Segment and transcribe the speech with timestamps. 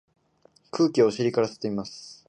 [0.71, 2.19] 空気をお尻から吸ってみます。